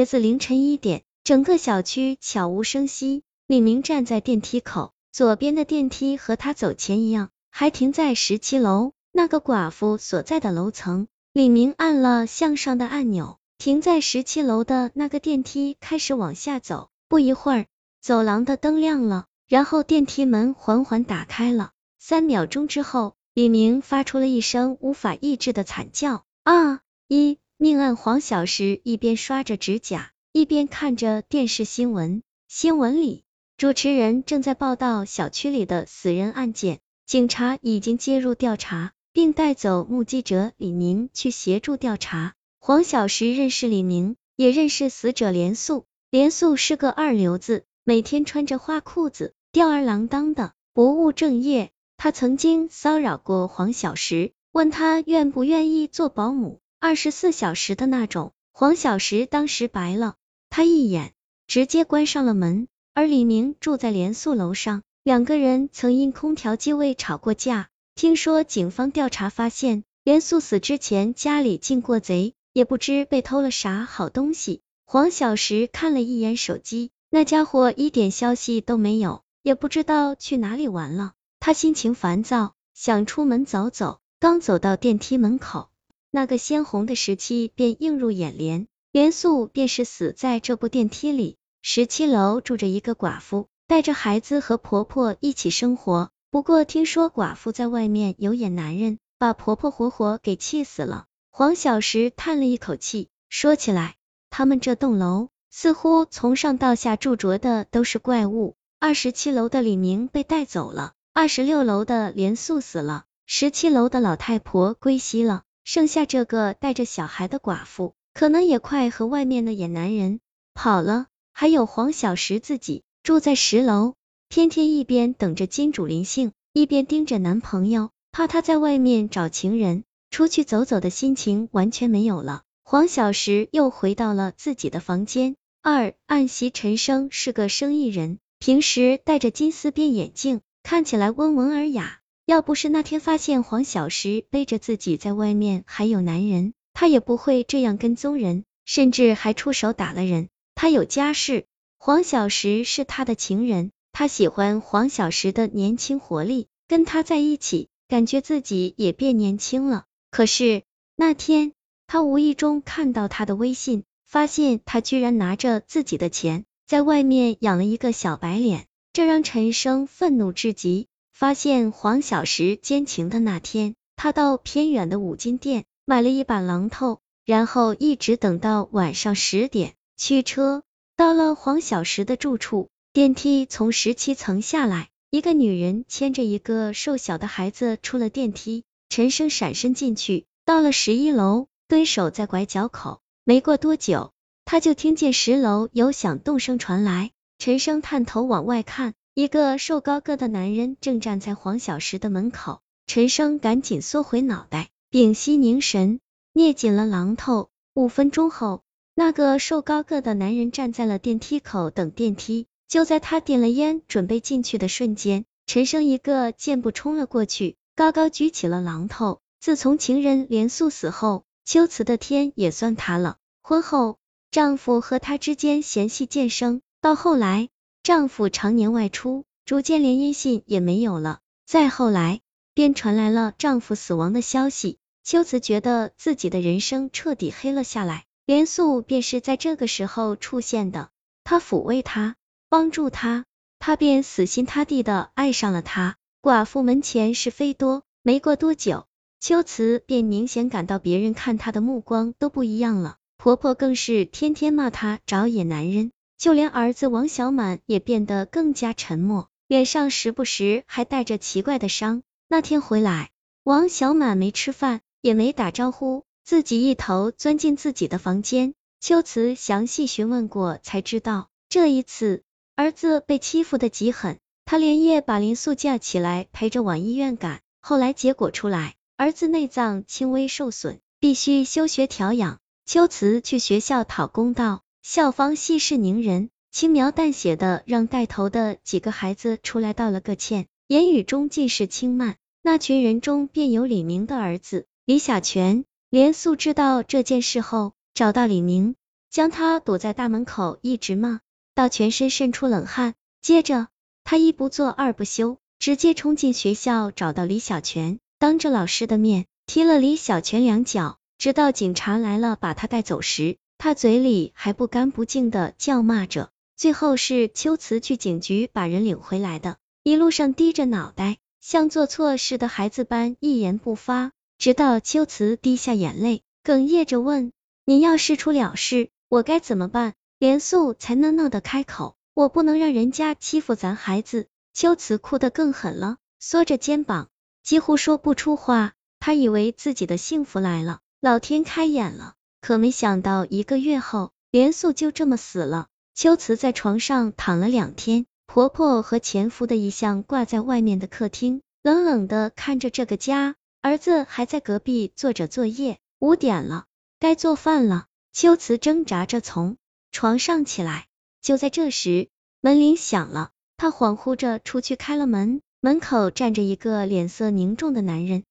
[0.00, 3.22] 截至凌晨一点，整个小区悄无声息。
[3.46, 11.06] 李明站在电梯口，左边的电梯和他走前一样，还停在十七楼那个寡妇所在的楼层。
[11.34, 16.88] 李明按了向上的按钮，停在十七楼的那个电梯开始往下走。
[17.06, 17.66] 不一会儿，
[18.00, 21.72] 走廊的灯亮了，然后电梯门缓缓打开了。
[21.98, 26.24] 三秒钟之后，李明发出了一声无法抑制的惨叫。
[26.44, 26.80] 啊！
[27.06, 32.22] 一命案黄小石一边刷着指甲，一边看着电视新闻。
[32.48, 33.22] 新闻里，
[33.58, 42.32] 主持人正在报道小区里的死人案件，警察已经介入调查，并带走目击者李明去协助调查。
[42.60, 45.84] 黄小石认识李明，也认识死者连素。
[46.08, 51.72] 连素是个二流子，每天穿着花裤子，吊儿郎当的，不务正业。
[51.98, 58.32] 他曾经骚扰过黄小石，问他愿不愿意做保姆，二十四小时的那种。
[58.52, 60.16] 黄小石当时白了
[60.48, 61.12] 他一眼，
[61.46, 62.68] 直接关上了门。
[62.94, 67.68] 而李明住在连宿楼上，两个人曾因空调机位吵过架。
[67.94, 74.62] 听说警方调查发现，连宿死之前家里进过贼，也不知被偷了啥好东西。
[74.86, 81.12] 黄小石看了一眼手机，那家伙一点消息都没有，也不知道去哪里玩了。
[81.40, 84.00] 他心情烦躁，想出门走走。
[84.18, 85.69] 刚走到电梯门口，
[86.10, 88.66] 那个鲜红的十七便映入眼帘。
[88.92, 91.36] 连素便是死在这部电梯里。
[91.62, 96.10] 十七楼住着一个寡妇，带着孩子和婆婆一起生活。
[96.32, 101.04] 不过听说寡妇在外面有眼男人，把婆婆活活给气死了。
[101.30, 103.94] 黄小石叹了一口气，说起来，
[104.28, 108.56] 他们这栋楼似乎从上到下住着的都是怪物。
[108.80, 120.18] 二十七楼的李明被带走了，二十六楼的连素死了，十七楼的老太婆归西了，剩下这个带着小孩的寡妇，可能也快和外面的野男人
[120.52, 121.06] 跑了。
[121.32, 123.94] 还有黄小石自己住在十楼，
[124.28, 132.42] 天天一边等着金主临幸，一边盯着男朋友，怕他在外面找情人，出去走走的心情完全没有了。
[132.64, 135.36] 黄小石又回到了自己的房间。
[135.62, 141.99] 二暗袭陈生是个生意人，平时戴着金丝边眼镜，看起来温文尔雅。
[142.30, 150.28] 要不是那天发现黄小石背着自己在外面还有男人，他也不会这样跟踪人，甚至还出手打了人。
[150.54, 151.46] 他有家室，
[151.76, 159.86] 黄小石是他的情人，他喜欢黄小石的年轻活力，跟他在一起，感觉自己也变年轻了。
[160.12, 160.62] 可是
[160.94, 161.52] 那天，
[161.88, 170.86] 他无意中看到他的微信，发现他居然拿着自己的钱，在外面养了一个小白脸，这让陈生愤怒至极。
[171.20, 179.74] 发现黄小石奸情的那天，他到偏远的五金店买了一把榔头，然后一直等到晚上十点。
[179.98, 180.62] 驱车
[180.96, 188.64] 到了黄小石的住处，电梯从十七层下来，一个女人牵着一个瘦小的孩子出了电梯。
[188.88, 193.02] 陈生闪身进去，到了十一楼，蹲守在拐角口。
[193.24, 194.12] 没过多久，
[194.46, 197.10] 他就听见十楼有响动声传来。
[197.36, 202.60] 陈生探头往外看，一个瘦高个的男人正站在黄小石的门口。
[202.86, 206.00] 陈生赶紧缩回脑袋，屏息凝神，
[206.32, 207.50] 捏紧了榔头。
[207.74, 208.62] 五分钟后。
[208.94, 219.20] 那个瘦高个的男人站在了电梯口等电梯，就在他点了烟准备进去的瞬间，陈生一个箭步冲了过去，高高举起了榔头。
[219.40, 223.16] 自从情人连素死后，秋瓷的天也算塌了。
[223.42, 223.98] 婚后，
[224.30, 227.48] 丈夫和她之间嫌隙渐生，到后来，
[227.82, 231.20] 丈夫常年外出，逐渐连音信也没有了。
[231.46, 232.20] 再后来，
[232.54, 238.04] 便传来了丈夫死亡的消息，秋瓷觉得自己的人生彻底黑了下来。
[238.26, 240.90] 连素便是在这个时候出现的，
[241.24, 242.14] 他抚慰他，
[242.48, 243.24] 帮助他，
[243.58, 245.96] 他便死心塌地的爱上了他。
[246.22, 248.86] 寡妇门前是非多，没过多久，
[249.18, 252.98] 秋瓷便明显感到别人看她的目光都不一样了。
[253.16, 262.02] 婆婆更是天天骂她找野男人，就连儿子王小满也变得更加沉默，脸上时不时还带着奇怪的伤。
[262.28, 263.10] 那天回来，
[263.42, 266.04] 王小满没吃饭，也没打招呼。
[266.22, 272.22] 自己一头钻进自己的房间，秋瓷详细询问过，才知道这一次
[272.54, 277.40] 儿子被欺负的极狠，他连夜把林素架起来陪着往医院赶。
[277.62, 282.40] 后来结果出来，儿子内脏轻微受损，必须休学调养。
[282.66, 292.16] 秋瓷去学校讨公道，校方息事宁人，轻描淡写的让带头的几个孩子出来道了个歉，言语中尽是轻慢。
[292.42, 295.64] 那群人中便有李明的儿子李小泉。
[295.90, 298.74] 连素知道这件事后，找到李明，
[299.10, 301.20] 将他堵在大门口，一直骂
[301.54, 302.94] 到全身渗出冷汗。
[303.20, 303.68] 接着，
[304.02, 316.30] 他一不做二不休，直接冲进学校，找到李小泉，当着老师的面踢了李小泉两脚，直到警察来了把他带走时，他嘴里还不干不净的叫骂着。
[316.56, 326.22] 最后是秋瓷去警局把人领回来的，一路上低着脑袋，像做错事的孩子般一言不发，直到秋瓷滴下眼泪。
[326.42, 327.32] 哽咽着问
[327.66, 337.10] ：“你要是出了事，我该怎么办？”连素才嫩嫩的开口：“我不能让人家欺负咱孩子。”秋瓷哭得更狠了，缩着肩膀，
[337.42, 338.72] 几乎说不出话。
[339.00, 345.68] 他以为自己的幸福来了，老天开眼了，可没想到一个月后，连素就这么死了。
[345.94, 353.36] 秋瓷在床上躺了两天，婆婆和前夫的遗像挂在外面的客厅，冷冷的看着这个家。
[353.62, 355.78] 儿子还在隔壁做着作业。
[355.98, 356.64] 五点了，
[356.98, 357.84] 该做饭了。
[358.12, 359.58] 秋瓷挣扎着从
[359.92, 360.86] 床上起来，
[361.20, 362.08] 就在这时，
[362.40, 363.32] 门铃响了。
[363.58, 368.24] 她恍惚着出去开了门，门口站着一个脸色凝重的男人。